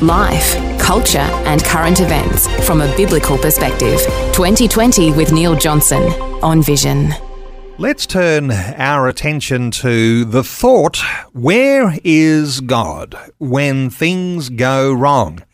Life, 0.00 0.78
culture, 0.78 1.18
and 1.18 1.64
current 1.64 2.00
events 2.00 2.46
from 2.64 2.80
a 2.80 2.96
biblical 2.96 3.36
perspective. 3.36 4.00
2020 4.32 5.12
with 5.12 5.32
Neil 5.32 5.56
Johnson 5.56 6.02
on 6.42 6.62
Vision. 6.62 7.12
Let's 7.80 8.06
turn 8.06 8.50
our 8.50 9.06
attention 9.06 9.70
to 9.70 10.24
the 10.24 10.42
thought 10.42 10.98
where 11.32 11.96
is 12.02 12.60
God 12.60 13.14
when 13.38 13.88
things 13.88 14.50
go 14.50 14.92
wrong? 14.92 15.44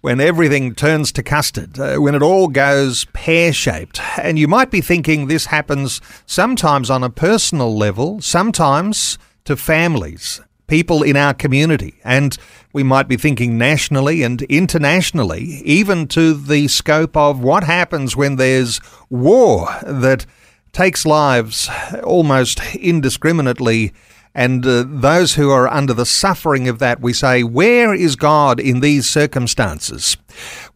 When 0.00 0.18
everything 0.18 0.74
turns 0.74 1.12
to 1.12 1.22
custard, 1.22 1.78
uh, 1.78 1.96
when 1.96 2.14
it 2.14 2.22
all 2.22 2.48
goes 2.48 3.04
pear 3.12 3.52
shaped. 3.52 4.00
And 4.18 4.38
you 4.38 4.48
might 4.48 4.70
be 4.70 4.80
thinking 4.80 5.26
this 5.26 5.46
happens 5.46 6.00
sometimes 6.24 6.88
on 6.88 7.04
a 7.04 7.10
personal 7.10 7.76
level, 7.76 8.22
sometimes 8.22 9.18
to 9.44 9.54
families, 9.54 10.40
people 10.66 11.02
in 11.02 11.16
our 11.16 11.34
community. 11.34 11.94
And 12.04 12.36
we 12.72 12.82
might 12.82 13.08
be 13.08 13.16
thinking 13.16 13.56
nationally 13.56 14.22
and 14.22 14.42
internationally, 14.42 15.62
even 15.64 16.06
to 16.08 16.34
the 16.34 16.68
scope 16.68 17.16
of 17.16 17.40
what 17.40 17.64
happens 17.64 18.16
when 18.16 18.36
there's 18.36 18.80
war 19.08 19.68
that 19.82 20.26
takes 20.72 21.06
lives 21.06 21.70
almost 22.04 22.60
indiscriminately. 22.74 23.92
And 24.34 24.66
uh, 24.66 24.84
those 24.86 25.34
who 25.34 25.50
are 25.50 25.66
under 25.66 25.94
the 25.94 26.04
suffering 26.04 26.68
of 26.68 26.78
that, 26.80 27.00
we 27.00 27.14
say, 27.14 27.42
where 27.42 27.94
is 27.94 28.16
God 28.16 28.60
in 28.60 28.80
these 28.80 29.08
circumstances? 29.08 30.18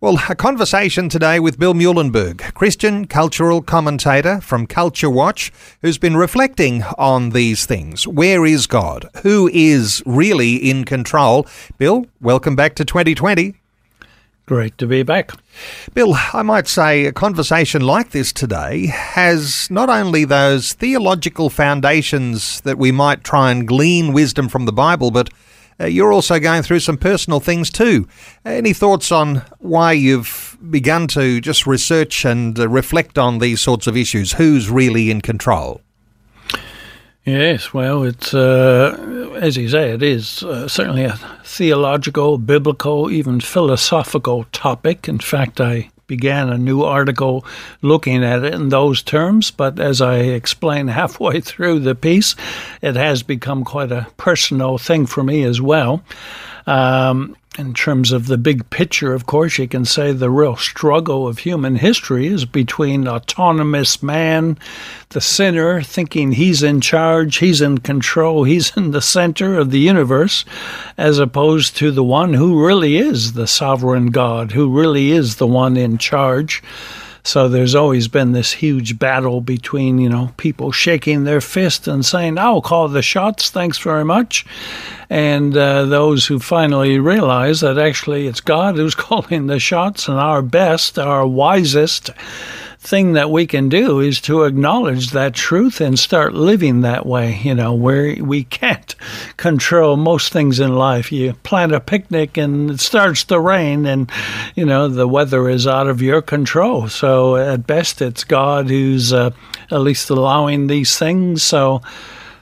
Well, 0.03 0.19
a 0.31 0.35
conversation 0.35 1.11
today 1.11 1.41
with 1.41 1.59
Bill 1.59 1.75
Muehlenberg, 1.75 2.55
Christian 2.55 3.07
cultural 3.07 3.61
commentator 3.61 4.41
from 4.41 4.67
Culture 4.67 5.11
Watch, 5.11 5.53
who's 5.83 5.99
been 5.99 6.17
reflecting 6.17 6.83
on 6.97 7.31
these 7.31 7.67
things. 7.67 8.07
Where 8.07 8.47
is 8.47 8.67
God? 8.67 9.11
Who 9.25 9.51
is 9.53 10.03
really 10.07 10.57
in 10.57 10.87
control? 10.87 11.47
Bill, 11.77 12.07
welcome 12.19 12.57
back 12.57 12.77
to 12.77 12.85
2020. 12.87 13.57
Great 14.47 14.79
to 14.79 14.87
be 14.87 15.03
back. 15.03 15.33
Bill, 15.93 16.15
I 16.33 16.41
might 16.41 16.67
say 16.67 17.05
a 17.05 17.13
conversation 17.13 17.83
like 17.83 18.13
this 18.13 18.33
today 18.33 18.87
has 18.87 19.71
not 19.71 19.91
only 19.91 20.25
those 20.25 20.73
theological 20.73 21.51
foundations 21.51 22.63
that 22.63 22.79
we 22.79 22.91
might 22.91 23.23
try 23.23 23.51
and 23.51 23.69
glean 23.69 24.15
wisdom 24.15 24.49
from 24.49 24.65
the 24.65 24.73
Bible, 24.73 25.11
but 25.11 25.29
uh, 25.81 25.87
you're 25.87 26.13
also 26.13 26.39
going 26.39 26.63
through 26.63 26.81
some 26.81 26.99
personal 26.99 27.41
things 27.41 27.71
too. 27.71 28.07
Any 28.45 28.73
thoughts 28.73 29.11
on 29.11 29.43
why 29.59 29.93
you've 29.93 30.59
begun 30.69 31.07
to 31.09 31.41
just 31.41 31.67
research 31.67 32.25
and 32.25 32.59
uh, 32.59 32.69
reflect 32.69 33.17
on 33.19 33.39
these 33.39 33.61
sorts 33.61 33.87
of 33.87 33.97
issues? 33.97 34.33
Who's 34.33 34.69
really 34.69 35.11
in 35.11 35.21
control? 35.21 35.81
Yes, 37.25 37.73
well, 37.75 38.03
it's 38.03 38.33
uh, 38.33 39.37
as 39.41 39.57
you 39.57 39.69
say, 39.69 39.91
it 39.91 40.03
is 40.03 40.43
uh, 40.43 40.67
certainly 40.69 41.05
a 41.05 41.19
theological, 41.45 42.39
biblical, 42.39 43.11
even 43.11 43.41
philosophical 43.41 44.45
topic. 44.53 45.07
In 45.07 45.19
fact, 45.19 45.61
I 45.61 45.91
began 46.11 46.49
a 46.49 46.59
new 46.59 46.83
article 46.83 47.45
looking 47.83 48.25
at 48.25 48.45
it 48.45 48.53
in 48.53 48.69
those 48.69 49.01
terms, 49.01 49.53
but 49.53 49.79
as 49.79 50.01
I 50.01 50.17
explain 50.17 50.89
halfway 51.01 51.41
through 51.41 51.79
the 51.79 51.95
piece, 51.95 52.35
it 52.83 52.97
has 52.97 53.23
become 53.23 53.63
quite 53.63 53.93
a 53.93 54.09
personal 54.17 54.77
thing 54.77 55.07
for 55.07 55.23
me 55.23 55.45
as 55.45 55.61
well. 55.61 56.03
Um, 56.67 57.37
in 57.59 57.75
terms 57.75 58.13
of 58.13 58.27
the 58.27 58.39
big 58.39 58.71
picture, 58.71 59.13
of 59.13 59.27
course, 59.27 59.59
you 59.59 59.67
can 59.67 59.85
say 59.85 60.13
the 60.13 60.31
real 60.31 60.57
struggle 60.57 61.27
of 61.27 61.39
human 61.39 61.77
history 61.77 62.29
is 62.29 62.45
between 62.45 63.09
autonomous 63.09 64.03
man, 64.03 64.57
the 65.09 65.21
sinner, 65.21 65.83
thinking 65.83 66.33
he's 66.33 66.63
in 66.63 66.81
charge, 66.81 67.39
he's 67.39 67.61
in 67.61 67.79
control, 67.79 68.45
he's 68.45 68.77
in 68.77 68.93
the 68.93 69.03
center 69.03 69.59
of 69.59 69.73
the 69.73 69.81
universe, 69.81 70.45
as 70.97 71.19
opposed 71.19 71.77
to 71.77 71.91
the 71.91 72.05
one 72.05 72.35
who 72.35 72.65
really 72.65 72.97
is 72.97 73.33
the 73.33 73.49
sovereign 73.49 74.07
God, 74.07 74.53
who 74.53 74.71
really 74.71 75.11
is 75.11 75.37
the 75.37 75.47
one 75.47 75.77
in 75.77 75.99
charge. 75.99 76.63
So 77.31 77.49
there's 77.49 77.77
always 77.77 78.09
been 78.09 78.33
this 78.33 78.51
huge 78.51 78.99
battle 78.99 79.41
between, 79.41 79.99
you 79.99 80.09
know, 80.09 80.33
people 80.37 80.73
shaking 80.73 81.23
their 81.23 81.41
fist 81.41 81.87
and 81.87 82.05
saying, 82.05 82.39
I'll 82.39 82.61
call 82.61 82.89
the 82.89 83.03
shots, 83.03 83.51
thanks 83.51 83.79
very 83.79 84.05
much. 84.05 84.45
And 85.09 85.57
uh, 85.57 85.85
those 85.85 86.27
who 86.27 86.41
finally 86.41 86.99
realize 86.99 87.61
that 87.61 87.79
actually 87.79 88.27
it's 88.27 88.41
God 88.41 88.75
who's 88.75 88.95
calling 88.97 89.47
the 89.47 89.61
shots 89.61 90.09
and 90.09 90.19
our 90.19 90.43
best, 90.43 90.99
our 90.99 91.25
wisest, 91.25 92.11
thing 92.83 93.13
that 93.13 93.31
we 93.31 93.47
can 93.47 93.69
do 93.69 94.01
is 94.01 94.23
to 94.23 94.45
acknowledge 94.45 95.11
that 95.11 95.35
truth 95.35 95.83
and 95.83 95.99
start 95.99 96.33
living 96.33 96.81
that 96.81 97.05
way, 97.05 97.39
you 97.43 97.55
know, 97.55 97.75
where 97.75 98.17
we 98.23 98.43
can't 98.43 98.95
control 99.37 99.99
most 99.99 100.33
things 100.33 100.59
in 100.59 100.75
life. 100.75 101.13
You 101.13 101.35
plan 101.35 101.75
a 101.75 101.81
picnic 101.81 102.39
and 102.39 102.71
it 102.71 102.81
starts 102.81 103.23
to 103.25 103.39
rain 103.39 103.85
and, 103.85 104.11
you 104.55 104.65
know, 104.65 104.89
the 104.89 105.07
weather 105.07 105.47
is 105.51 105.67
out 105.67 105.89
of 105.89 106.01
your 106.01 106.23
control. 106.23 106.89
So 106.89 107.37
at 107.37 107.67
best, 107.67 108.01
it's 108.01 108.25
God 108.25 108.71
who's 108.71 109.13
uh, 109.13 109.31
at 109.71 109.81
least 109.81 110.09
allowing 110.09 110.67
these 110.67 110.99
things. 110.99 111.43
So, 111.43 111.83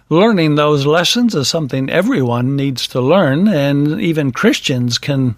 learning 0.09 0.55
those 0.55 0.87
lessons 0.87 1.35
is 1.35 1.49
something 1.49 1.91
everyone 1.91 2.57
needs 2.57 2.87
to 2.89 3.01
learn, 3.01 3.47
and 3.47 4.01
even 4.01 4.33
Christians 4.33 4.97
can 4.97 5.37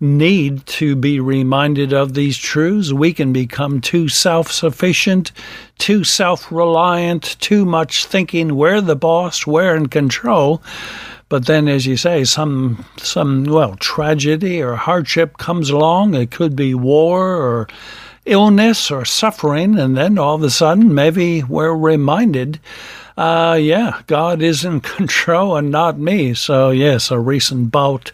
need 0.00 0.64
to 0.66 0.96
be 0.96 1.20
reminded 1.20 1.92
of 1.92 2.14
these 2.14 2.36
truths. 2.36 2.92
We 2.92 3.12
can 3.12 3.32
become 3.32 3.80
too 3.80 4.08
self 4.08 4.50
sufficient, 4.50 5.32
too 5.78 6.04
self 6.04 6.50
reliant, 6.50 7.38
too 7.40 7.64
much 7.64 8.06
thinking 8.06 8.56
we're 8.56 8.80
the 8.80 8.96
boss, 8.96 9.46
we're 9.46 9.76
in 9.76 9.88
control. 9.88 10.62
But 11.28 11.46
then, 11.46 11.68
as 11.68 11.86
you 11.86 11.96
say, 11.96 12.24
some 12.24 12.84
some 12.98 13.44
well 13.44 13.76
tragedy 13.76 14.62
or 14.62 14.76
hardship 14.76 15.38
comes 15.38 15.70
along. 15.70 16.14
It 16.14 16.30
could 16.30 16.54
be 16.54 16.74
war 16.74 17.34
or 17.36 17.68
illness 18.26 18.90
or 18.90 19.04
suffering, 19.04 19.78
and 19.78 19.96
then 19.96 20.18
all 20.18 20.34
of 20.34 20.42
a 20.42 20.50
sudden, 20.50 20.94
maybe 20.94 21.42
we're 21.42 21.74
reminded 21.74 22.60
uh, 23.16 23.58
yeah, 23.60 24.02
God 24.06 24.42
is 24.42 24.64
in 24.64 24.80
control 24.96 25.56
and 25.56 25.70
not 25.70 25.98
me. 25.98 26.34
So, 26.34 26.70
yes, 26.70 27.10
a 27.10 27.18
recent 27.18 27.70
bout 27.70 28.12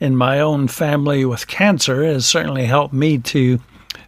in 0.00 0.16
my 0.16 0.40
own 0.40 0.68
family 0.68 1.24
with 1.24 1.46
cancer 1.46 2.04
has 2.04 2.26
certainly 2.26 2.66
helped 2.66 2.94
me 2.94 3.18
to 3.18 3.60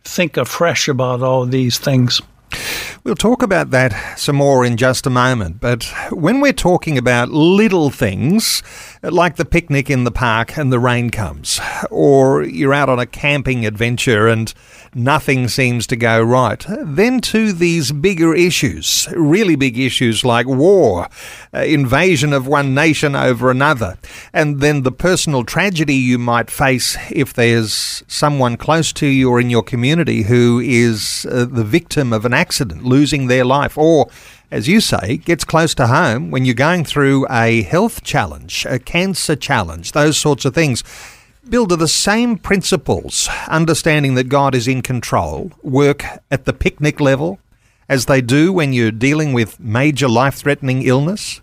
think 0.05 0.37
afresh 0.37 0.89
about 0.89 1.23
all 1.23 1.47
these 1.47 1.79
things. 1.79 2.21
We'll 3.03 3.15
talk 3.15 3.43
about 3.43 3.71
that 3.71 4.19
some 4.19 4.37
more 4.37 4.65
in 4.65 4.77
just 4.77 5.07
a 5.07 5.11
moment. 5.11 5.61
But 5.61 5.85
when 6.11 6.41
we're 6.41 6.53
talking 6.53 6.99
about 6.99 7.31
little 7.31 7.91
things, 7.91 8.63
like 9.03 9.37
the 9.37 9.45
picnic 9.45 9.89
in 9.89 10.05
the 10.05 10.11
park 10.11 10.59
and 10.59 10.73
the 10.73 10.79
rain 10.79 11.11
comes, 11.11 11.59
or 11.91 12.43
you're 12.43 12.75
out 12.75 12.91
on 12.91 12.99
a 12.99 13.07
camping 13.07 13.65
adventure 13.65 14.29
and 14.29 14.53
nothing 14.95 15.49
seems 15.49 15.87
to 15.87 15.97
go 15.97 16.23
right. 16.23 16.65
Then 16.69 17.21
to 17.23 17.53
these 17.53 17.93
bigger 17.93 18.35
issues, 18.35 19.09
really 19.13 19.57
big 19.57 19.79
issues 19.79 20.25
like 20.25 20.47
war, 20.47 21.09
uh, 21.55 21.61
invasion 21.61 22.33
of 22.33 22.47
one 22.47 22.75
nation 22.75 23.17
over 23.17 23.51
another, 23.51 23.97
and 24.33 24.61
then 24.61 24.83
the 24.83 24.93
personal 24.93 25.45
tragedy 25.45 25.95
you 25.95 26.19
might 26.19 26.51
face 26.51 26.99
if 27.11 27.33
there's 27.33 28.03
someone 28.07 28.57
close 28.57 28.93
to 28.95 29.07
you 29.07 29.31
or 29.31 29.41
in 29.41 29.49
your 29.49 29.63
community 29.63 30.23
who 30.23 30.61
is 30.63 31.27
uh, 31.31 31.47
the 31.47 31.65
victim 31.65 32.13
of 32.13 32.27
an 32.27 32.35
accident, 32.35 32.85
losing 32.85 33.29
their 33.29 33.45
life, 33.45 33.79
or 33.79 34.11
as 34.51 34.67
you 34.67 34.81
say, 34.81 35.17
gets 35.19 35.45
close 35.45 35.75
to 35.77 35.87
home 35.87 36.31
when 36.31 36.45
you're 36.45 36.55
going 36.55 36.85
through 36.85 37.27
a 37.31 37.63
health 37.63 38.03
challenge, 38.03 38.67
a 38.69 38.79
cancer 38.79 39.37
challenge, 39.37 39.93
those 39.93 40.17
sorts 40.17 40.45
of 40.45 40.55
things. 40.55 40.83
Bill, 41.49 41.67
do 41.67 41.77
the 41.77 41.89
same 41.89 42.37
principles, 42.37 43.29
understanding 43.49 44.15
that 44.15 44.29
God 44.29 44.55
is 44.55 44.69
in 44.69 44.83
control, 44.83 45.53
work 45.63 46.05
at 46.31 46.45
the 46.45 46.53
picnic 46.53 47.01
level 47.01 47.39
as 47.89 48.07
they 48.07 48.21
do 48.21 48.53
when 48.53 48.73
you're 48.73 48.93
dealing 48.93 49.33
with 49.33 49.59
major 49.59 50.09
life 50.09 50.37
threatening 50.37 50.83
illness? 50.83 51.41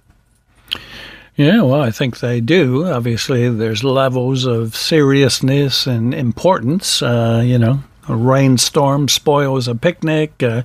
Yeah, 1.36 1.62
well, 1.62 1.82
I 1.82 1.92
think 1.92 2.20
they 2.20 2.42
do. 2.42 2.88
Obviously, 2.88 3.48
there's 3.50 3.84
levels 3.84 4.46
of 4.46 4.76
seriousness 4.76 5.86
and 5.86 6.14
importance. 6.14 7.02
Uh, 7.02 7.44
you 7.46 7.60
know, 7.60 7.84
a 8.10 8.16
rainstorm 8.16 9.08
spoils 9.08 9.68
a 9.68 9.76
picnic. 9.76 10.42
Uh, 10.42 10.64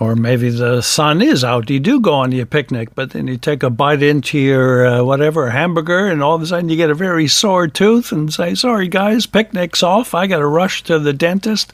or 0.00 0.14
maybe 0.14 0.48
the 0.50 0.80
sun 0.80 1.20
is 1.20 1.42
out. 1.42 1.70
You 1.70 1.80
do 1.80 2.00
go 2.00 2.14
on 2.14 2.30
your 2.30 2.46
picnic, 2.46 2.94
but 2.94 3.10
then 3.10 3.26
you 3.26 3.36
take 3.36 3.62
a 3.62 3.70
bite 3.70 4.02
into 4.02 4.38
your 4.38 4.86
uh, 4.86 5.02
whatever 5.02 5.50
hamburger, 5.50 6.06
and 6.06 6.22
all 6.22 6.36
of 6.36 6.42
a 6.42 6.46
sudden 6.46 6.68
you 6.68 6.76
get 6.76 6.90
a 6.90 6.94
very 6.94 7.26
sore 7.26 7.66
tooth, 7.66 8.12
and 8.12 8.32
say, 8.32 8.54
"Sorry, 8.54 8.88
guys, 8.88 9.26
picnic's 9.26 9.82
off. 9.82 10.14
I 10.14 10.26
got 10.26 10.38
to 10.38 10.46
rush 10.46 10.84
to 10.84 10.98
the 10.98 11.12
dentist." 11.12 11.72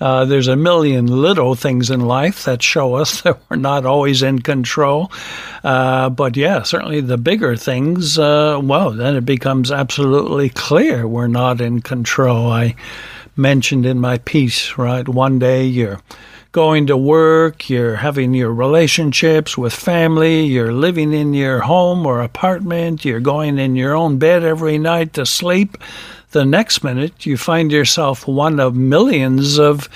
Uh, 0.00 0.24
there's 0.24 0.48
a 0.48 0.56
million 0.56 1.06
little 1.06 1.54
things 1.54 1.90
in 1.90 2.00
life 2.00 2.44
that 2.44 2.62
show 2.62 2.94
us 2.94 3.20
that 3.22 3.40
we're 3.48 3.56
not 3.56 3.86
always 3.86 4.22
in 4.22 4.40
control. 4.40 5.10
Uh, 5.64 6.10
but 6.10 6.36
yeah, 6.36 6.62
certainly 6.62 7.00
the 7.00 7.18
bigger 7.18 7.56
things. 7.56 8.18
Uh, 8.18 8.60
well, 8.62 8.90
then 8.90 9.16
it 9.16 9.24
becomes 9.24 9.70
absolutely 9.70 10.50
clear 10.50 11.06
we're 11.06 11.26
not 11.26 11.60
in 11.60 11.80
control. 11.80 12.50
I 12.50 12.74
mentioned 13.36 13.86
in 13.86 13.98
my 13.98 14.18
piece, 14.18 14.76
right? 14.76 15.08
One 15.08 15.38
day 15.38 15.64
you're 15.64 16.00
going 16.52 16.86
to 16.86 16.96
work, 16.96 17.70
you're 17.70 17.96
having 17.96 18.34
your 18.34 18.52
relationships 18.52 19.56
with 19.56 19.72
family, 19.72 20.44
you're 20.44 20.72
living 20.72 21.14
in 21.14 21.32
your 21.32 21.60
home 21.60 22.06
or 22.06 22.20
apartment, 22.20 23.06
you're 23.06 23.20
going 23.20 23.58
in 23.58 23.74
your 23.74 23.94
own 23.94 24.18
bed 24.18 24.44
every 24.44 24.76
night 24.76 25.14
to 25.14 25.24
sleep. 25.24 25.78
The 26.32 26.44
next 26.44 26.84
minute, 26.84 27.24
you 27.24 27.38
find 27.38 27.72
yourself 27.72 28.28
one 28.28 28.60
of 28.60 28.76
millions 28.76 29.58
of 29.58 29.88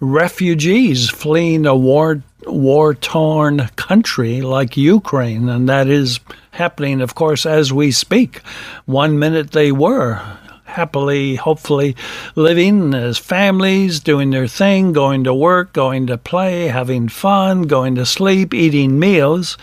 refugees 0.00 1.10
fleeing 1.10 1.66
a 1.66 1.76
war 1.76 2.22
war 2.46 2.94
torn 2.94 3.68
country 3.74 4.42
like 4.42 4.76
Ukraine, 4.76 5.48
and 5.48 5.68
that 5.68 5.88
is 5.88 6.20
happening, 6.50 7.00
of 7.00 7.14
course, 7.14 7.46
as 7.46 7.72
we 7.72 7.90
speak. 7.90 8.38
One 8.84 9.18
minute 9.18 9.52
they 9.52 9.72
were 9.72 10.20
happily, 10.74 11.36
hopefully, 11.36 11.96
living 12.34 12.94
as 12.94 13.16
families, 13.16 14.00
doing 14.00 14.30
their 14.30 14.48
thing, 14.48 14.92
going 14.92 15.24
to 15.24 15.32
work, 15.32 15.72
going 15.72 16.06
to 16.08 16.18
play, 16.18 16.66
having 16.66 17.08
fun, 17.08 17.62
going 17.62 17.94
to 17.94 18.04
sleep, 18.04 18.52
eating 18.52 18.98
meals. 18.98 19.56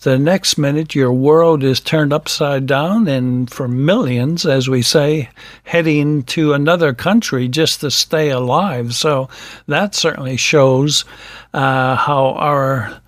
The 0.00 0.18
next 0.18 0.58
minute, 0.58 0.94
your 0.94 1.12
world 1.12 1.62
is 1.62 1.80
turned 1.80 2.12
upside 2.12 2.66
down, 2.66 3.06
and 3.08 3.50
for 3.50 3.68
millions, 3.68 4.46
as 4.46 4.68
we 4.68 4.82
say, 4.82 5.28
heading 5.64 6.22
to 6.24 6.52
another 6.52 6.94
country 6.94 7.46
just 7.46 7.80
to 7.80 7.90
stay 7.90 8.30
alive. 8.30 8.94
So 8.94 9.28
that 9.66 9.94
certainly 9.94 10.36
shows 10.36 11.04
uh, 11.52 11.96
how 11.96 12.34
our 12.36 13.00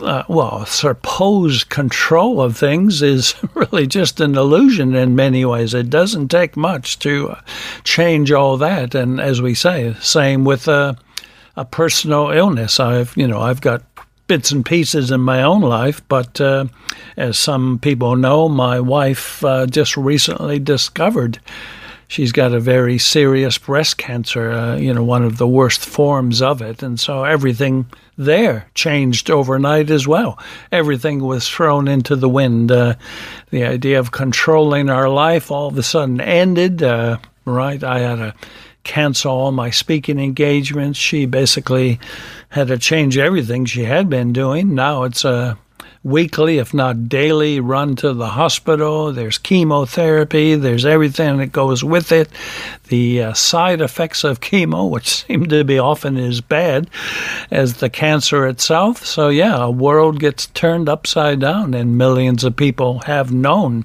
uh, 0.00 0.24
well, 0.28 0.66
supposed 0.66 1.68
control 1.68 2.40
of 2.40 2.56
things 2.56 3.02
is 3.02 3.34
really 3.54 3.86
just 3.86 4.20
an 4.20 4.36
illusion 4.36 4.94
in 4.94 5.14
many 5.14 5.44
ways. 5.44 5.74
It 5.74 5.90
doesn't 5.90 6.28
take 6.28 6.56
much 6.56 6.98
to 7.00 7.30
uh, 7.30 7.40
change 7.84 8.32
all 8.32 8.56
that. 8.58 8.94
And 8.94 9.20
as 9.20 9.40
we 9.40 9.54
say, 9.54 9.94
same 10.00 10.44
with 10.44 10.68
a, 10.68 10.96
a 11.56 11.64
personal 11.64 12.30
illness. 12.30 12.80
I've, 12.80 13.16
you 13.16 13.26
know, 13.26 13.40
I've 13.40 13.60
got 13.60 13.82
bits 14.26 14.52
and 14.52 14.64
pieces 14.64 15.10
in 15.10 15.20
my 15.20 15.42
own 15.42 15.60
life, 15.60 16.06
but 16.08 16.40
uh, 16.40 16.66
as 17.16 17.36
some 17.36 17.78
people 17.78 18.16
know, 18.16 18.48
my 18.48 18.78
wife 18.78 19.44
uh, 19.44 19.66
just 19.66 19.96
recently 19.96 20.58
discovered 20.58 21.40
she's 22.10 22.32
got 22.32 22.52
a 22.52 22.60
very 22.60 22.98
serious 22.98 23.56
breast 23.56 23.96
cancer, 23.96 24.50
uh, 24.50 24.76
you 24.76 24.92
know, 24.92 25.04
one 25.04 25.22
of 25.22 25.38
the 25.38 25.46
worst 25.46 25.86
forms 25.86 26.42
of 26.42 26.60
it. 26.60 26.82
And 26.82 26.98
so 26.98 27.22
everything 27.22 27.86
there 28.20 28.68
changed 28.74 29.30
overnight 29.30 29.90
as 29.90 30.06
well. 30.06 30.38
Everything 30.70 31.20
was 31.20 31.48
thrown 31.48 31.88
into 31.88 32.16
the 32.16 32.28
wind. 32.28 32.70
Uh, 32.70 32.94
the 33.50 33.64
idea 33.64 33.98
of 33.98 34.12
controlling 34.12 34.90
our 34.90 35.08
life 35.08 35.50
all 35.50 35.68
of 35.68 35.78
a 35.78 35.82
sudden 35.82 36.20
ended, 36.20 36.82
uh, 36.82 37.18
right? 37.46 37.82
I 37.82 38.00
had 38.00 38.16
to 38.16 38.34
cancel 38.84 39.32
all 39.32 39.52
my 39.52 39.70
speaking 39.70 40.18
engagements. 40.18 40.98
She 40.98 41.24
basically 41.24 41.98
had 42.50 42.68
to 42.68 42.78
change 42.78 43.16
everything 43.16 43.64
she 43.64 43.84
had 43.84 44.10
been 44.10 44.32
doing. 44.32 44.74
Now 44.74 45.04
it's 45.04 45.24
a 45.24 45.56
weekly, 46.02 46.58
if 46.58 46.72
not 46.72 47.08
daily, 47.08 47.60
run 47.60 47.94
to 47.96 48.14
the 48.14 48.28
hospital. 48.28 49.12
There's 49.12 49.38
chemotherapy. 49.38 50.54
There's 50.54 50.86
everything 50.86 51.38
that 51.38 51.52
goes 51.52 51.84
with 51.84 52.12
it. 52.12 52.30
The 52.88 53.22
uh, 53.22 53.32
side 53.34 53.80
effects 53.80 54.24
of 54.24 54.40
chemo, 54.40 54.88
which 54.90 55.24
seem 55.24 55.46
to 55.46 55.64
be 55.64 55.78
often 55.78 56.16
as 56.16 56.40
bad 56.40 56.88
as 57.50 57.74
the 57.76 57.90
cancer 57.90 58.46
itself. 58.46 59.04
So, 59.04 59.28
yeah, 59.28 59.62
a 59.64 59.70
world 59.70 60.20
gets 60.20 60.46
turned 60.46 60.88
upside 60.88 61.40
down, 61.40 61.74
and 61.74 61.98
millions 61.98 62.44
of 62.44 62.56
people 62.56 63.00
have 63.00 63.32
known 63.32 63.84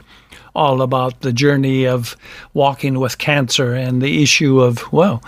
all 0.55 0.81
about 0.81 1.21
the 1.21 1.33
journey 1.33 1.85
of 1.85 2.15
walking 2.53 2.99
with 2.99 3.17
cancer 3.17 3.73
and 3.73 4.01
the 4.01 4.23
issue 4.23 4.61
of, 4.61 4.91
well, 4.91 5.21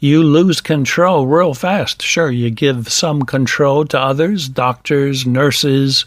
you 0.00 0.22
lose 0.22 0.60
control 0.60 1.26
real 1.26 1.54
fast. 1.54 2.02
Sure, 2.02 2.30
you 2.30 2.50
give 2.50 2.90
some 2.90 3.22
control 3.22 3.84
to 3.86 3.98
others, 3.98 4.48
doctors, 4.48 5.26
nurses, 5.26 6.04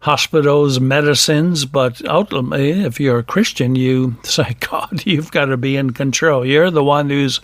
hospitals, 0.00 0.80
medicines, 0.80 1.64
but 1.64 2.04
ultimately, 2.06 2.72
if 2.72 2.98
you're 2.98 3.20
a 3.20 3.24
Christian, 3.24 3.76
you 3.76 4.16
say, 4.24 4.56
God, 4.60 5.06
you've 5.06 5.30
got 5.30 5.46
to 5.46 5.56
be 5.56 5.76
in 5.76 5.92
control. 5.92 6.44
You're 6.44 6.70
the 6.70 6.84
one 6.84 7.08
who's 7.08 7.40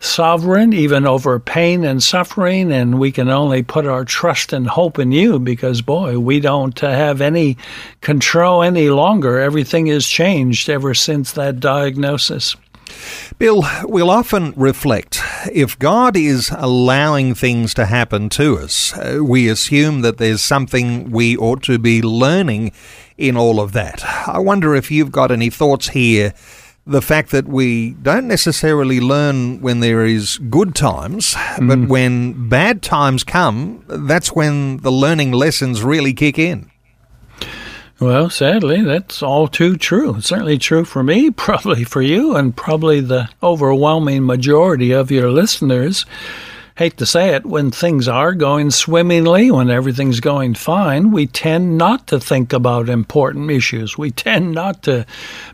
sovereign, 0.00 0.72
even 0.72 1.06
over 1.06 1.38
pain 1.38 1.84
and 1.84 2.02
suffering, 2.02 2.72
and 2.72 2.98
we 2.98 3.12
can 3.12 3.28
only 3.28 3.62
put 3.62 3.86
our 3.86 4.04
trust 4.04 4.52
and 4.52 4.66
hope 4.66 4.98
in 4.98 5.12
you 5.12 5.38
because, 5.38 5.82
boy, 5.82 6.18
we 6.18 6.40
don't 6.40 6.78
have 6.80 7.20
any 7.20 7.56
control 8.00 8.62
any 8.62 8.90
longer. 8.90 9.38
Everything 9.38 9.86
has 9.86 10.06
changed 10.06 10.68
ever 10.68 10.94
since 10.94 11.32
that 11.32 11.60
diagnosis. 11.60 12.56
Bill, 13.38 13.64
we'll 13.84 14.10
often 14.10 14.52
reflect. 14.56 15.20
If 15.52 15.78
God 15.78 16.16
is 16.16 16.50
allowing 16.56 17.34
things 17.34 17.74
to 17.74 17.86
happen 17.86 18.28
to 18.30 18.58
us, 18.58 18.96
uh, 18.96 19.20
we 19.22 19.48
assume 19.48 20.00
that 20.00 20.18
there's 20.18 20.40
something 20.40 21.10
we 21.10 21.36
ought 21.36 21.62
to 21.64 21.78
be 21.78 22.02
learning 22.02 22.72
in 23.16 23.36
all 23.36 23.60
of 23.60 23.72
that. 23.72 24.04
I 24.26 24.38
wonder 24.38 24.74
if 24.74 24.90
you've 24.90 25.12
got 25.12 25.30
any 25.30 25.50
thoughts 25.50 25.90
here. 25.90 26.32
The 26.88 27.02
fact 27.02 27.30
that 27.30 27.46
we 27.46 27.90
don't 28.02 28.26
necessarily 28.26 28.98
learn 28.98 29.60
when 29.60 29.80
there 29.80 30.04
is 30.04 30.38
good 30.50 30.74
times, 30.74 31.34
mm. 31.34 31.68
but 31.68 31.88
when 31.88 32.48
bad 32.48 32.82
times 32.82 33.24
come, 33.24 33.84
that's 33.86 34.32
when 34.34 34.78
the 34.78 34.90
learning 34.90 35.32
lessons 35.32 35.82
really 35.82 36.14
kick 36.14 36.38
in. 36.38 36.70
Well, 38.00 38.30
sadly, 38.30 38.82
that's 38.82 39.24
all 39.24 39.48
too 39.48 39.76
true. 39.76 40.20
Certainly 40.20 40.58
true 40.58 40.84
for 40.84 41.02
me, 41.02 41.30
probably 41.46 41.84
for 41.84 42.00
you, 42.00 42.36
and 42.36 42.56
probably 42.56 43.00
the 43.00 43.28
overwhelming 43.42 44.24
majority 44.24 44.92
of 44.92 45.10
your 45.10 45.30
listeners. 45.30 46.06
Hate 46.78 46.96
to 46.98 47.06
say 47.06 47.30
it, 47.30 47.44
when 47.44 47.72
things 47.72 48.06
are 48.06 48.34
going 48.34 48.70
swimmingly, 48.70 49.50
when 49.50 49.68
everything's 49.68 50.20
going 50.20 50.54
fine, 50.54 51.10
we 51.10 51.26
tend 51.26 51.76
not 51.76 52.06
to 52.06 52.20
think 52.20 52.52
about 52.52 52.88
important 52.88 53.50
issues. 53.50 53.98
We 53.98 54.12
tend 54.12 54.52
not 54.52 54.84
to 54.84 55.04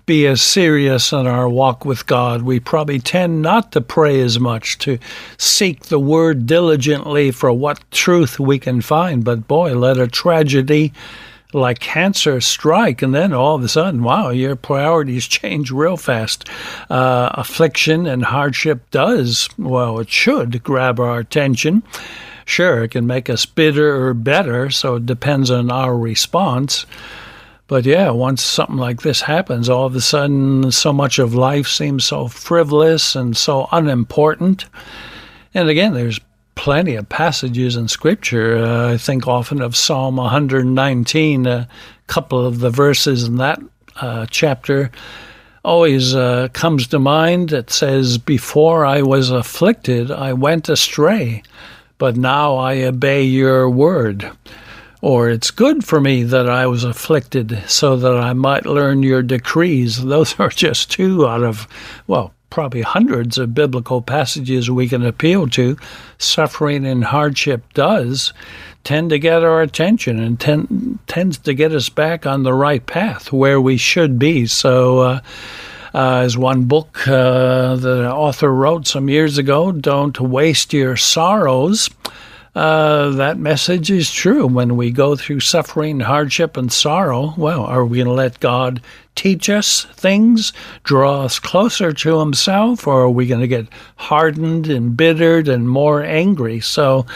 be 0.04 0.26
as 0.26 0.42
serious 0.42 1.12
in 1.12 1.26
our 1.26 1.48
walk 1.48 1.86
with 1.86 2.06
God. 2.06 2.42
We 2.42 2.60
probably 2.60 2.98
tend 2.98 3.40
not 3.40 3.72
to 3.72 3.80
pray 3.80 4.20
as 4.20 4.38
much, 4.38 4.76
to 4.80 4.98
seek 5.38 5.84
the 5.84 5.98
Word 5.98 6.44
diligently 6.44 7.30
for 7.30 7.50
what 7.54 7.90
truth 7.90 8.38
we 8.38 8.58
can 8.58 8.82
find. 8.82 9.24
But 9.24 9.48
boy, 9.48 9.72
let 9.74 9.96
a 9.96 10.06
tragedy 10.06 10.93
like 11.55 11.79
cancer 11.79 12.41
strike, 12.41 13.03
and 13.03 13.15
then 13.15 13.32
all 13.32 13.55
of 13.55 13.63
a 13.63 13.69
sudden, 13.69 14.03
wow, 14.03 14.31
your 14.31 14.56
priorities 14.56 15.27
change 15.29 15.70
real 15.70 15.96
fast. 15.96 16.49
Uh, 16.91 17.31
affliction 17.32 18.06
and 18.06 18.25
hardship 18.25 18.91
does, 18.91 19.49
well, 19.56 19.99
it 19.99 20.11
should 20.11 20.63
grab 20.63 21.01
our 21.01 21.19
attention. 21.19 21.82
Sure, 22.44 22.84
it 22.84 22.91
can 22.91 23.06
make 23.06 23.31
us 23.31 23.46
bitter 23.46 24.06
or 24.06 24.13
better, 24.13 24.70
so 24.70 24.96
it 24.96 25.06
depends 25.06 25.51
on 25.51 25.70
our 25.70 25.96
response. 25.96 26.84
But 27.67 27.87
yeah, 27.87 28.11
once 28.11 28.43
something 28.43 28.77
like 28.77 29.01
this 29.01 29.23
happens, 29.23 29.70
all 29.70 29.87
of 29.87 29.96
a 29.96 30.01
sudden, 30.01 30.70
so 30.70 30.93
much 30.93 31.19
of 31.19 31.34
life 31.34 31.67
seems 31.67 32.05
so 32.05 32.29
frivolous 32.29 33.17
and 33.17 33.34
so 33.34 33.69
unimportant. 33.73 34.67
And 35.55 35.70
again, 35.70 35.94
there's 35.94 36.20
plenty 36.55 36.94
of 36.94 37.08
passages 37.08 37.77
in 37.77 37.89
Scripture. 37.89 38.58
Uh, 38.58 38.93
I 38.93 38.96
think 38.96 39.27
often 39.27 39.61
of 39.61 39.77
Psalm 39.77 40.17
119, 40.17 41.46
a 41.46 41.69
couple 42.06 42.44
of 42.44 42.61
the 42.61 42.70
verses 42.70 43.25
in 43.25 43.37
that 43.37 43.61
uh, 43.96 44.27
chapter 44.31 44.91
always 45.65 46.15
uh, 46.15 46.49
comes 46.53 46.87
to 46.89 46.99
mind. 46.99 47.53
It 47.53 47.70
says, 47.70 48.19
Before 48.19 48.84
I 48.84 49.03
was 49.03 49.31
afflicted, 49.31 50.11
I 50.11 50.32
went 50.32 50.69
astray, 50.69 51.43
but 51.99 52.17
now 52.17 52.56
I 52.56 52.82
obey 52.82 53.25
your 53.25 53.69
word. 53.69 54.31
Or 55.01 55.29
it's 55.29 55.51
good 55.51 55.84
for 55.84 56.01
me 56.01 56.23
that 56.25 56.49
I 56.49 56.67
was 56.67 56.82
afflicted 56.82 57.63
so 57.67 57.96
that 57.96 58.17
I 58.17 58.32
might 58.32 58.65
learn 58.65 59.03
your 59.03 59.23
decrees. 59.23 60.03
Those 60.03 60.39
are 60.41 60.49
just 60.49 60.91
two 60.91 61.27
out 61.27 61.43
of, 61.43 61.69
well, 62.06 62.32
probably 62.55 62.82
hundreds 62.82 63.37
of 63.37 63.53
biblical 63.53 64.01
passages 64.01 64.70
we 64.70 64.89
can 64.89 65.05
appeal 65.05 65.49
to, 65.49 65.77
suffering 66.19 66.87
and 66.87 67.03
hardship 67.03 67.61
does 67.75 68.32
tend 68.84 69.11
to 69.11 69.19
get 69.19 69.43
our 69.43 69.61
attention 69.61 70.20
and 70.20 70.39
ten, 70.39 71.01
tends 71.08 71.37
to 71.37 71.53
get 71.53 71.73
us 71.73 71.89
back 71.89 72.27
on 72.27 72.44
the 72.44 72.55
right 72.55 72.87
path 72.87 73.32
where 73.32 73.61
we 73.61 73.77
should 73.77 74.20
be. 74.20 74.46
So, 74.46 75.01
uh, 75.01 75.20
uh, 75.94 76.19
as 76.19 76.39
one 76.39 76.65
book 76.65 77.08
uh, 77.08 77.75
the 77.75 78.08
author 78.08 78.55
wrote 78.55 78.87
some 78.87 79.08
years 79.08 79.37
ago, 79.37 79.73
don't 79.73 80.20
waste 80.20 80.73
your 80.73 80.96
sorrows. 80.96 81.91
Uh, 82.55 83.11
that 83.11 83.37
message 83.37 83.91
is 83.91 84.13
true. 84.13 84.46
When 84.46 84.77
we 84.77 84.93
go 84.93 85.17
through 85.17 85.41
suffering, 85.41 86.01
hardship, 86.01 86.56
and 86.56 86.73
sorrow, 86.73 87.34
well, 87.37 87.65
are 87.65 87.84
we 87.84 87.99
going 87.99 88.06
to 88.06 88.13
let 88.13 88.39
God 88.39 88.81
teach 89.17 89.51
us 89.51 89.84
things, 89.93 90.53
draw 90.84 91.23
us 91.23 91.41
closer 91.41 91.93
to 91.93 92.20
Himself, 92.20 92.87
or 92.87 93.03
are 93.03 93.11
we 93.11 93.27
going 93.27 93.41
to 93.41 93.49
get 93.49 93.67
hardened, 93.96 94.69
embittered, 94.69 95.49
and 95.49 95.69
more 95.69 96.03
angry? 96.03 96.61
So, 96.61 97.06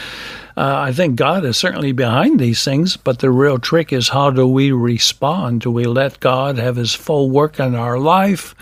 uh, 0.57 0.75
I 0.77 0.91
think 0.91 1.15
God 1.15 1.45
is 1.45 1.55
certainly 1.55 1.93
behind 1.93 2.37
these 2.37 2.65
things, 2.65 2.97
but 2.97 3.19
the 3.19 3.31
real 3.31 3.59
trick 3.59 3.93
is 3.93 4.09
how 4.09 4.31
do 4.31 4.45
we 4.45 4.73
respond? 4.73 5.61
Do 5.61 5.71
we 5.71 5.85
let 5.85 6.19
God 6.19 6.57
have 6.57 6.75
His 6.75 6.93
full 6.93 7.29
work 7.29 7.61
in 7.61 7.75
our 7.75 7.97
life, 7.97 8.55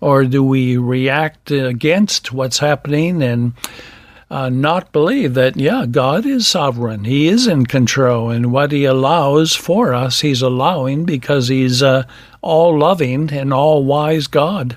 or 0.00 0.24
do 0.24 0.42
we 0.42 0.76
react 0.76 1.52
against 1.52 2.32
what's 2.32 2.58
happening 2.58 3.22
and 3.22 3.52
uh, 4.30 4.48
not 4.48 4.92
believe 4.92 5.34
that, 5.34 5.56
yeah, 5.56 5.86
God 5.86 6.26
is 6.26 6.48
sovereign. 6.48 7.04
He 7.04 7.28
is 7.28 7.46
in 7.46 7.66
control, 7.66 8.30
and 8.30 8.52
what 8.52 8.72
He 8.72 8.84
allows 8.84 9.54
for 9.54 9.94
us, 9.94 10.20
He's 10.20 10.42
allowing 10.42 11.04
because 11.04 11.48
He's 11.48 11.82
uh, 11.82 12.04
all 12.42 12.78
loving 12.78 13.32
and 13.32 13.52
all 13.52 13.84
wise 13.84 14.26
God. 14.26 14.76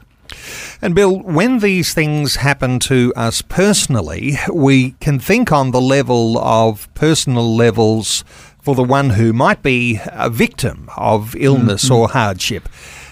And 0.82 0.96
Bill, 0.96 1.20
when 1.20 1.60
these 1.60 1.94
things 1.94 2.38
happen 2.38 2.80
to 2.82 3.12
us 3.16 3.42
personally, 3.42 4.38
we 4.54 4.92
can 5.02 5.20
think 5.20 5.52
on 5.52 5.72
the 5.72 5.82
level 5.82 6.38
of 6.38 6.94
personal 6.94 7.56
levels 7.56 8.24
for 8.62 8.76
the 8.76 8.84
one 8.84 9.12
who 9.12 9.34
might 9.34 9.64
be 9.64 10.00
a 10.06 10.30
victim 10.30 10.90
of 10.96 11.36
illness 11.36 11.86
mm-hmm. 11.86 11.96
or 11.96 12.10
hardship. 12.10 12.70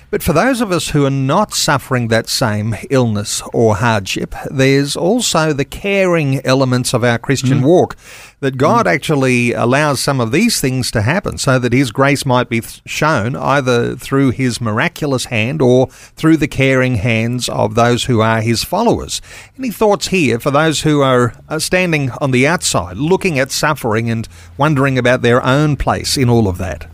But 0.09 0.23
for 0.23 0.31
those 0.31 0.61
of 0.61 0.71
us 0.71 0.91
who 0.91 1.05
are 1.05 1.09
not 1.09 1.53
suffering 1.53 2.07
that 2.07 2.29
same 2.29 2.75
illness 2.89 3.41
or 3.51 3.75
hardship, 3.75 4.33
there's 4.49 4.95
also 4.95 5.51
the 5.51 5.65
caring 5.65 6.39
elements 6.45 6.93
of 6.93 7.03
our 7.03 7.17
Christian 7.19 7.59
mm. 7.59 7.65
walk 7.65 7.97
that 8.39 8.55
God 8.55 8.85
mm. 8.85 8.93
actually 8.93 9.51
allows 9.51 9.99
some 9.99 10.21
of 10.21 10.31
these 10.31 10.61
things 10.61 10.91
to 10.91 11.01
happen 11.01 11.37
so 11.37 11.59
that 11.59 11.73
His 11.73 11.91
grace 11.91 12.25
might 12.25 12.47
be 12.47 12.61
shown 12.85 13.35
either 13.35 13.97
through 13.97 14.31
His 14.31 14.61
miraculous 14.61 15.25
hand 15.25 15.61
or 15.61 15.87
through 15.87 16.37
the 16.37 16.47
caring 16.47 16.95
hands 16.95 17.49
of 17.49 17.75
those 17.75 18.05
who 18.05 18.21
are 18.21 18.39
His 18.39 18.63
followers. 18.63 19.21
Any 19.59 19.71
thoughts 19.71 20.07
here 20.07 20.39
for 20.39 20.51
those 20.51 20.83
who 20.83 21.01
are 21.01 21.33
standing 21.59 22.11
on 22.21 22.31
the 22.31 22.47
outside, 22.47 22.95
looking 22.95 23.37
at 23.39 23.51
suffering 23.51 24.09
and 24.09 24.25
wondering 24.57 24.97
about 24.97 25.21
their 25.21 25.45
own 25.45 25.75
place 25.75 26.15
in 26.15 26.29
all 26.29 26.47
of 26.47 26.59
that? 26.59 26.89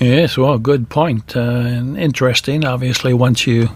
Yes, 0.00 0.36
well, 0.36 0.58
good 0.58 0.88
point. 0.88 1.36
Uh, 1.36 1.40
and 1.40 1.96
interesting. 1.96 2.64
Obviously, 2.64 3.14
once 3.14 3.46
you 3.46 3.68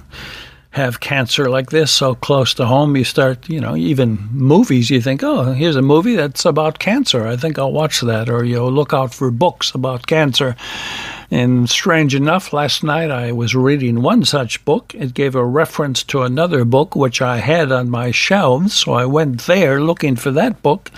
have 0.70 1.00
cancer 1.00 1.48
like 1.48 1.70
this 1.70 1.90
so 1.90 2.14
close 2.14 2.54
to 2.54 2.66
home, 2.66 2.96
you 2.96 3.04
start, 3.04 3.48
you 3.48 3.60
know, 3.60 3.76
even 3.76 4.28
movies, 4.30 4.90
you 4.90 5.00
think, 5.00 5.22
oh, 5.22 5.52
here's 5.52 5.76
a 5.76 5.82
movie 5.82 6.16
that's 6.16 6.44
about 6.44 6.78
cancer. 6.78 7.26
I 7.26 7.36
think 7.36 7.58
I'll 7.58 7.72
watch 7.72 8.00
that. 8.00 8.28
Or 8.28 8.44
you'll 8.44 8.72
look 8.72 8.92
out 8.92 9.14
for 9.14 9.30
books 9.30 9.74
about 9.74 10.06
cancer. 10.06 10.56
And 11.30 11.68
strange 11.70 12.14
enough, 12.14 12.52
last 12.52 12.82
night 12.82 13.10
I 13.10 13.32
was 13.32 13.54
reading 13.54 14.02
one 14.02 14.24
such 14.24 14.64
book. 14.64 14.94
It 14.94 15.14
gave 15.14 15.34
a 15.34 15.44
reference 15.44 16.02
to 16.04 16.22
another 16.22 16.64
book 16.64 16.96
which 16.96 17.22
I 17.22 17.38
had 17.38 17.70
on 17.70 17.90
my 17.90 18.10
shelves. 18.10 18.74
So 18.74 18.92
I 18.92 19.04
went 19.04 19.42
there 19.42 19.80
looking 19.80 20.16
for 20.16 20.30
that 20.32 20.62
book 20.62 20.90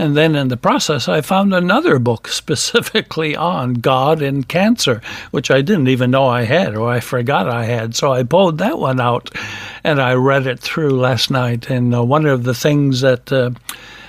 and 0.00 0.16
then 0.16 0.34
in 0.34 0.48
the 0.48 0.56
process, 0.56 1.08
I 1.08 1.20
found 1.20 1.52
another 1.52 1.98
book 1.98 2.26
specifically 2.42 3.36
on 3.36 3.74
God 3.74 4.22
and 4.22 4.48
cancer, 4.48 5.02
which 5.30 5.50
I 5.50 5.60
didn't 5.60 5.88
even 5.88 6.10
know 6.10 6.26
I 6.26 6.44
had 6.44 6.74
or 6.74 6.88
I 6.88 7.00
forgot 7.00 7.50
I 7.50 7.64
had. 7.66 7.94
So 7.94 8.10
I 8.10 8.22
pulled 8.22 8.56
that 8.58 8.78
one 8.78 8.98
out 8.98 9.28
and 9.84 10.00
I 10.00 10.14
read 10.14 10.46
it 10.46 10.58
through 10.58 10.98
last 10.98 11.30
night. 11.30 11.68
And 11.68 11.94
uh, 11.94 12.02
one 12.02 12.24
of 12.24 12.44
the 12.44 12.54
things 12.54 13.02
that 13.02 13.30
uh, 13.30 13.50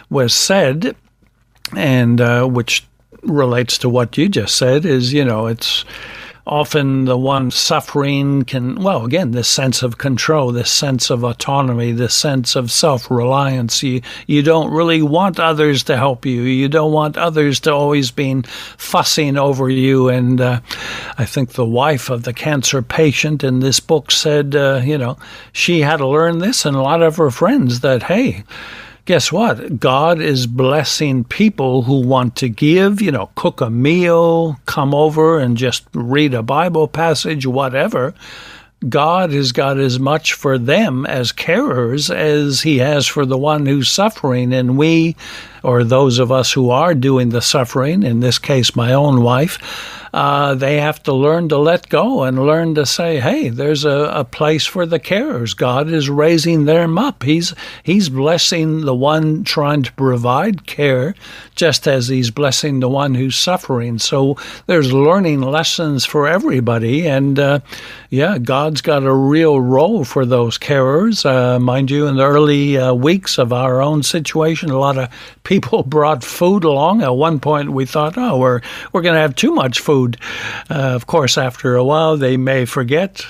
was 0.10 0.34
said, 0.34 0.96
and 1.76 2.22
uh, 2.22 2.46
which 2.46 2.86
relates 3.24 3.78
to 3.80 3.90
what 3.90 4.18
you 4.18 4.30
just 4.30 4.56
said, 4.56 4.86
is 4.86 5.12
you 5.12 5.26
know, 5.26 5.48
it's 5.48 5.84
often 6.46 7.06
the 7.06 7.18
one 7.18 7.52
suffering 7.52 8.44
can, 8.44 8.76
well, 8.76 9.06
again, 9.06 9.32
this 9.32 9.48
sense 9.48 9.84
of 9.84 9.98
control, 9.98 10.52
this 10.52 10.72
sense 10.72 11.10
of 11.10 11.24
autonomy, 11.24 11.92
this 11.92 12.16
sense 12.16 12.56
of 12.56 12.72
self 12.72 13.10
reliance. 13.12 13.84
You, 13.84 14.02
you 14.28 14.42
don't 14.42 14.72
really 14.72 15.02
want 15.02 15.40
others 15.40 15.84
to 15.84 15.98
help 15.98 16.26
you. 16.26 16.42
You 16.42 16.68
don't 16.68 16.92
want 16.92 17.18
others 17.18 17.60
to 17.62 17.74
always 17.74 18.12
be 18.12 18.42
fussing 18.78 19.38
over 19.38 19.70
you. 19.70 20.10
And 20.10 20.40
uh, 20.40 20.62
I 21.18 21.26
think 21.26 21.52
the 21.52 21.66
wife 21.66 22.10
of 22.10 22.24
the 22.24 22.34
cancer 22.34 22.82
patient 22.82 23.44
in 23.44 23.60
this 23.60 23.80
book 23.80 24.12
said, 24.12 24.56
uh, 24.56 24.82
you 24.84 24.98
know, 24.98 25.18
she 25.54 25.82
had 25.82 25.98
to 25.98 26.08
learn 26.08 26.40
this, 26.40 26.66
and 26.66 26.76
a 26.76 26.82
lot 26.82 27.02
of 27.02 27.18
her 27.18 27.32
friends 27.32 27.82
that, 27.82 28.04
hey, 28.04 28.44
guess 29.12 29.30
what? 29.30 29.78
God 29.78 30.22
is 30.22 30.48
blessing 30.48 31.26
people 31.26 31.82
who 31.82 32.00
want 32.00 32.38
to 32.38 32.48
give, 32.48 33.02
you 33.02 33.12
know, 33.12 33.30
cook 33.36 33.60
a 33.60 33.70
meal, 33.70 34.58
come 34.68 34.96
over 34.96 35.38
and 35.38 35.58
just 35.58 35.84
read 35.94 36.34
a 36.34 36.42
Bible 36.42 36.88
passage, 36.88 37.46
whatever. 37.46 38.14
God 38.88 39.34
has 39.34 39.52
got 39.52 39.78
as 39.78 40.00
much 40.00 40.32
for 40.32 40.58
them 40.58 41.06
as 41.06 41.34
carers 41.34 42.10
as 42.10 42.62
He 42.62 42.78
has 42.78 43.06
for 43.06 43.26
the 43.26 43.38
one 43.38 43.66
who's 43.66 43.90
suffering. 43.90 44.54
And 44.54 44.78
we, 44.78 45.18
or 45.64 45.84
those 45.84 46.20
of 46.20 46.32
us 46.32 46.52
who 46.52 46.70
are 46.70 46.94
doing 46.94 47.30
the 47.30 47.42
suffering, 47.42 48.04
in 48.04 48.20
this 48.20 48.40
case, 48.40 48.76
my 48.76 48.94
own 48.94 49.22
wife, 49.22 49.60
uh, 50.14 50.56
they 50.56 50.78
have 50.78 51.02
to 51.04 51.14
learn 51.14 51.48
to 51.50 51.58
let 51.58 51.88
go 51.88 52.24
and 52.24 52.46
learn 52.46 52.76
to 52.76 52.86
say, 52.86 53.20
"Hey, 53.20 53.48
there's 53.50 53.86
a, 53.86 54.12
a 54.14 54.26
place 54.26 54.66
for 54.66 54.86
the 54.86 55.00
carers. 55.00 55.56
God 55.56 55.88
is 55.90 56.10
raising 56.10 56.66
them 56.66 56.98
up. 56.98 57.24
He's 57.24 57.54
He's 57.84 58.10
blessing 58.10 58.82
the 58.82 58.96
one 58.96 59.44
trying 59.46 59.84
to 59.84 59.94
provide 59.94 60.66
care, 60.66 61.16
just 61.56 61.88
as 61.88 62.10
He's 62.10 62.30
blessing 62.30 62.80
the 62.82 62.90
one 62.90 63.16
who's 63.16 63.38
suffering." 63.38 64.00
So 64.00 64.36
there's 64.68 64.92
learning 64.92 65.42
lessons 65.42 66.04
for 66.04 66.28
everybody, 66.28 67.08
and 67.08 67.40
uh, 67.40 67.60
yeah, 68.10 68.38
God's 68.38 68.82
got 68.82 69.04
a 69.04 69.14
real 69.14 69.62
role 69.62 70.04
for 70.04 70.26
those 70.26 70.58
carers. 70.58 71.26
Uh, 71.26 71.58
mind 71.58 71.90
you, 71.90 72.08
in 72.08 72.18
the 72.18 72.26
early 72.26 72.78
uh, 72.78 72.94
weeks 72.94 73.38
of 73.38 73.54
our 73.54 73.82
own 73.82 74.04
situation, 74.04 74.72
a 74.72 74.80
lot 74.80 74.98
of 74.98 75.10
people 75.52 75.84
brought 75.98 76.24
food 76.24 76.64
along. 76.64 77.02
At 77.02 77.14
one 77.14 77.40
point, 77.40 77.72
we 77.72 77.86
thought, 77.86 78.18
"Oh, 78.18 78.38
we're 78.38 78.62
we're 78.94 79.02
going 79.02 79.16
to 79.16 79.22
have 79.22 79.36
too 79.36 79.52
much 79.52 79.82
food." 79.82 80.18
Uh, 80.70 80.96
of 80.96 81.08
course, 81.08 81.38
after 81.38 81.76
a 81.76 81.84
while, 81.84 82.16
they 82.16 82.38
may 82.38 82.64
forget, 82.64 83.26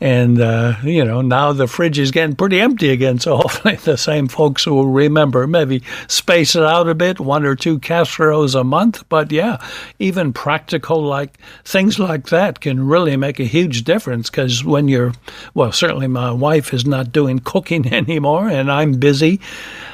and 0.00 0.40
uh, 0.40 0.76
you 0.82 1.04
know 1.04 1.20
now 1.20 1.52
the 1.52 1.66
fridge 1.66 1.98
is 1.98 2.10
getting 2.10 2.34
pretty 2.34 2.60
empty 2.60 2.88
again. 2.88 3.18
So 3.18 3.36
hopefully, 3.42 3.76
the 3.76 3.98
same 3.98 4.26
folks 4.26 4.66
will 4.66 4.86
remember. 4.86 5.46
Maybe 5.46 5.82
space 6.08 6.56
it 6.56 6.62
out 6.62 6.88
a 6.88 6.94
bit, 6.94 7.20
one 7.20 7.44
or 7.44 7.54
two 7.54 7.78
casseroles 7.78 8.54
a 8.54 8.64
month. 8.64 9.04
But 9.10 9.30
yeah, 9.30 9.58
even 9.98 10.32
practical 10.32 11.02
like 11.02 11.36
things 11.64 11.98
like 11.98 12.28
that 12.28 12.60
can 12.60 12.86
really 12.86 13.16
make 13.18 13.38
a 13.38 13.44
huge 13.44 13.84
difference 13.84 14.30
because 14.30 14.64
when 14.64 14.88
you're 14.88 15.12
well, 15.52 15.72
certainly 15.72 16.08
my 16.08 16.30
wife 16.30 16.72
is 16.72 16.86
not 16.86 17.12
doing 17.12 17.38
cooking 17.38 17.92
anymore, 17.92 18.48
and 18.48 18.72
I'm 18.72 18.92
busy. 18.98 19.40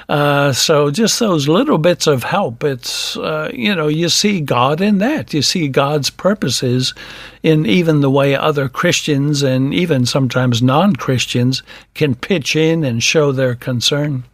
Uh, 0.08 0.52
so 0.52 0.90
just 0.90 1.18
those 1.18 1.48
little 1.48 1.71
bits 1.78 2.06
of 2.06 2.24
help, 2.24 2.64
it's, 2.64 3.16
uh, 3.16 3.50
you 3.52 3.74
know, 3.74 3.88
you 3.88 4.08
see 4.08 4.40
God 4.40 4.80
in 4.80 4.98
that. 4.98 5.32
You 5.32 5.42
see 5.42 5.68
God's 5.68 6.10
purposes 6.10 6.94
in 7.42 7.66
even 7.66 8.00
the 8.00 8.10
way 8.10 8.34
other 8.34 8.68
Christians 8.68 9.42
and 9.42 9.74
even 9.74 10.06
sometimes 10.06 10.62
non 10.62 10.96
Christians 10.96 11.62
can 11.94 12.14
pitch 12.14 12.56
in 12.56 12.84
and 12.84 13.02
show 13.02 13.32
their 13.32 13.54
concern. 13.54 14.24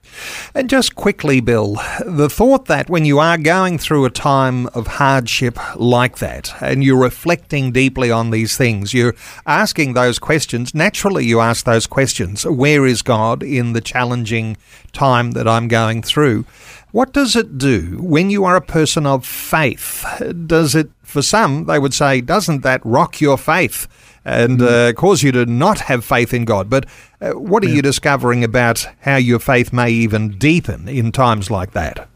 And 0.55 0.69
just 0.69 0.95
quickly, 0.95 1.41
Bill, 1.41 1.77
the 2.05 2.29
thought 2.29 2.67
that 2.67 2.89
when 2.89 3.05
you 3.05 3.19
are 3.19 3.39
going 3.39 3.79
through 3.79 4.05
a 4.05 4.11
time 4.11 4.67
of 4.69 4.87
hardship 4.87 5.59
like 5.77 6.19
that 6.19 6.55
and 6.61 6.83
you're 6.83 7.01
reflecting 7.01 7.73
deeply 7.73 8.11
on 8.11 8.31
these 8.31 8.57
things, 8.57 8.95
you're 8.95 9.15
asking 9.47 9.95
those 9.95 10.19
questions. 10.19 10.75
Naturally, 10.75 11.25
you 11.25 11.41
ask 11.41 11.65
those 11.65 11.87
questions 11.87 12.45
Where 12.45 12.87
is 12.87 13.03
God 13.03 13.43
in 13.43 13.73
the 13.73 13.81
challenging 13.81 14.57
time 14.93 15.33
that 15.33 15.47
I'm 15.47 15.69
going 15.69 16.03
through? 16.03 16.45
What 16.91 17.13
does 17.13 17.37
it 17.37 17.59
do 17.59 17.99
when 18.01 18.31
you 18.31 18.45
are 18.45 18.57
a 18.57 18.63
person 18.63 19.07
of 19.07 19.27
faith? 19.27 20.05
Does 20.47 20.75
it, 20.75 20.91
for 21.03 21.23
some, 21.23 21.65
they 21.67 21.79
would 21.79 21.95
say, 21.95 22.21
doesn't 22.21 22.63
that 22.63 22.81
rock 22.85 23.21
your 23.21 23.39
faith? 23.39 23.87
and 24.25 24.59
mm. 24.59 24.91
uh, 24.91 24.93
cause 24.93 25.23
you 25.23 25.33
to 25.33 25.47
not 25.47 25.81
have 25.81 26.05
faith 26.05 26.35
in 26.35 26.45
God. 26.45 26.69
But 26.69 26.87
uh, 27.21 27.31
what 27.31 27.65
are 27.65 27.69
yeah. 27.69 27.77
you 27.77 27.83
discovering 27.83 28.45
about 28.45 28.87
how 29.01 29.17
your 29.17 29.39
faith 29.39 29.73
may 29.73 29.91
even 29.91 30.37
deepen 30.37 30.87
in 30.87 31.13
times 31.13 31.51
like 31.51 31.73
that? 31.73 32.09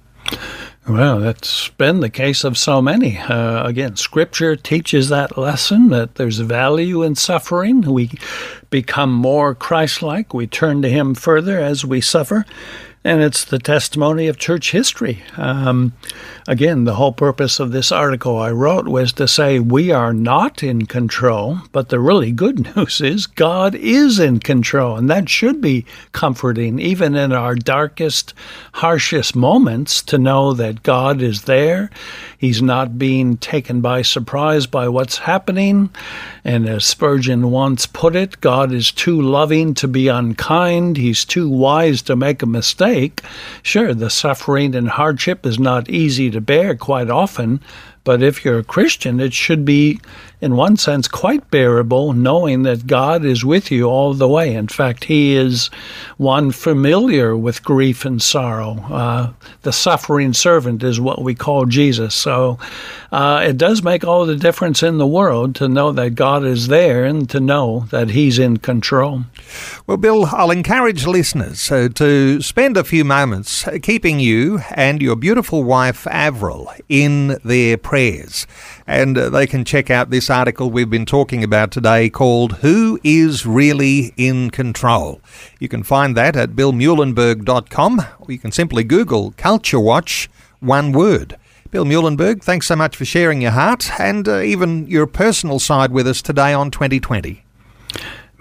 Well, 0.89 1.21
that's 1.21 1.69
been 1.69 2.01
the 2.01 2.11
case 2.11 2.43
of 2.43 2.59
so 2.59 2.83
many. 2.83 3.17
Uh, 3.17 3.65
again, 3.65 3.97
Scripture 3.97 4.57
teaches 4.57 5.09
that 5.09 5.39
lesson 5.39 5.91
that 5.91 6.17
there's 6.17 6.41
value 6.41 7.03
in 7.03 7.15
suffering. 7.15 7.83
We 7.83 8.11
become 8.69 9.13
more 9.13 9.55
Christ 9.55 10.03
like. 10.03 10.35
We 10.35 10.49
turn 10.49 10.83
to 10.83 10.89
Him 10.89 11.15
further 11.15 11.61
as 11.61 11.85
we 11.85 12.01
suffer. 12.01 12.45
And 13.05 13.21
it's 13.21 13.45
the 13.45 13.59
testimony 13.59 14.29
of 14.29 14.37
church 14.39 14.71
history. 14.71 15.23
Um, 15.37 15.93
again, 16.49 16.85
the 16.85 16.95
whole 16.95 17.13
purpose 17.13 17.61
of 17.61 17.73
this 17.73 17.93
article 17.93 18.39
I 18.39 18.51
wrote 18.51 18.89
was 18.89 19.13
to 19.15 19.29
say 19.29 19.59
we 19.59 19.91
are 19.91 20.13
not 20.13 20.63
in 20.63 20.87
control, 20.87 21.59
but 21.73 21.89
the 21.89 22.01
really 22.01 22.33
good 22.33 22.77
news 22.77 23.01
is 23.01 23.27
God 23.27 23.75
is 23.75 24.19
in 24.19 24.41
control. 24.41 24.97
And 24.97 25.09
that 25.11 25.29
should 25.29 25.61
be 25.61 25.87
comforting, 26.13 26.79
even 26.79 27.15
in 27.15 27.33
our 27.33 27.55
darkest, 27.55 28.35
harshest 28.75 29.37
moments, 29.37 30.03
to 30.03 30.19
know 30.19 30.53
that 30.55 30.83
God 30.83 31.23
is 31.23 31.43
there. 31.43 31.91
He's 32.39 32.61
not 32.61 32.99
being 32.99 33.37
taken 33.37 33.81
by 33.81 34.03
surprise 34.03 34.67
by 34.67 34.89
what's 34.89 35.19
happening. 35.19 35.91
And 36.45 36.69
as 36.69 36.85
Spurgeon 36.85 37.53
once 37.53 37.87
put 37.87 38.17
it, 38.17 38.41
God 38.41 38.73
is 38.73 38.91
too 38.91 39.21
loving 39.21 39.75
to 39.75 39.87
be 39.87 40.09
unkind. 40.09 40.97
He's 40.97 41.25
too 41.25 41.49
wise 41.49 42.03
to 42.03 42.17
make 42.17 42.43
a 42.43 42.47
mistake. 42.47 43.21
Sure, 43.63 43.95
the 43.95 44.11
suffering 44.11 44.75
and 44.75 44.89
hardship 44.89 45.47
is 45.47 45.61
not 45.61 45.89
easy 45.89 46.32
to 46.33 46.41
bear 46.41 46.75
quite 46.75 47.11
often, 47.11 47.61
but 48.05 48.23
if 48.23 48.45
you're 48.45 48.59
a 48.59 48.65
Christian, 48.65 49.21
it 49.21 49.33
should 49.33 49.65
be 49.65 50.01
in 50.43 50.57
one 50.57 50.77
sense, 50.77 51.07
quite 51.07 51.49
bearable, 51.53 52.13
knowing 52.13 52.65
that 52.65 52.89
God 52.89 53.25
is 53.25 53.45
with 53.45 53.71
you 53.71 53.85
all 53.85 54.13
the 54.13 54.29
way. 54.29 54.55
In 54.55 54.67
fact, 54.67 55.05
He 55.05 55.37
is 55.37 55.69
one 56.17 56.51
familiar 56.51 57.37
with 57.37 57.63
grief 57.63 58.05
and 58.05 58.21
sorrow. 58.21 58.81
Uh, 58.91 59.33
the 59.63 59.73
suffering 59.73 60.33
servant 60.33 60.83
is 60.83 61.01
what 61.01 61.23
we 61.23 61.37
call 61.37 61.67
Jesus. 61.67 62.17
So 62.17 62.59
uh, 63.13 63.45
it 63.47 63.57
does 63.57 63.85
make 63.85 64.05
all 64.05 64.27
the 64.27 64.35
difference 64.35 64.83
in 64.83 64.99
the 64.99 65.07
world 65.07 65.55
to 65.57 65.69
know 65.69 65.93
that 65.93 66.17
God 66.17 66.45
is 66.45 66.67
there 66.67 67.05
and 67.05 67.31
to 67.31 67.39
know 67.39 67.87
that 67.91 68.11
He's 68.11 68.41
in 68.41 68.57
control. 68.57 69.23
Well, 69.87 69.97
Bill, 69.97 70.27
I'll 70.27 70.51
encourage 70.51 71.07
listeners 71.07 71.71
uh, 71.71 71.89
to 71.95 72.43
spend 72.43 72.77
a 72.77 72.83
few 72.83 73.05
moments 73.05 73.65
keeping 73.83 74.19
you 74.19 74.59
and 74.71 75.01
your 75.01 75.15
beautiful 75.15 75.63
wife, 75.63 76.05
Avril, 76.09 76.73
in 76.89 77.39
their 77.45 77.77
prayers. 77.79 78.49
And 78.93 79.17
uh, 79.17 79.31
they 79.31 79.47
can 79.47 79.65
check 79.65 79.89
out 79.89 80.11
this 80.11 80.29
article 80.29 80.71
we've 80.71 80.91
been 80.91 81.07
talking 81.07 81.43
about 81.43 81.71
today 81.71 82.11
called 82.11 82.59
Who 82.59 83.01
is 83.03 83.47
Really 83.47 84.13
in 84.19 84.51
Control? 84.51 85.23
You 85.59 85.67
can 85.67 85.83
find 85.83 86.15
that 86.19 86.37
at 86.37 86.51
billmuehlenberg.com 86.51 88.01
or 88.19 88.31
you 88.31 88.39
can 88.39 88.53
simply 88.53 88.85
Google 88.85 89.33
Culture 89.39 89.81
Watch, 89.81 90.29
one 90.61 90.93
word. 90.93 91.39
Bill 91.71 91.87
Muehlenberg, 91.87 92.43
thanks 92.43 92.67
so 92.67 92.77
much 92.77 92.95
for 92.95 93.07
sharing 93.07 93.41
your 93.41 93.53
heart 93.53 93.99
and 93.99 94.29
uh, 94.29 94.41
even 94.41 94.87
your 94.87 95.07
personal 95.07 95.59
side 95.59 95.91
with 95.91 96.07
us 96.07 96.21
today 96.21 96.53
on 96.53 96.71
2020. 96.71 97.47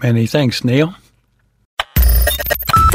Many 0.04 0.28
thanks, 0.28 0.66
Neil. 0.66 0.96